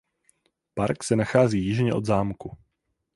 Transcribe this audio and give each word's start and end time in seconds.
Park 0.75 1.03
se 1.03 1.15
nachází 1.15 1.65
jižně 1.65 1.93
od 1.93 2.05
zámku. 2.05 2.57